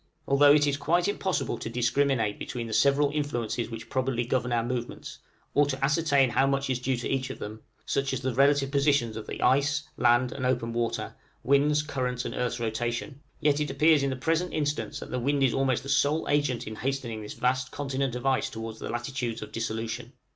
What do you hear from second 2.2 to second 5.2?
between the several influences which probably govern our movements,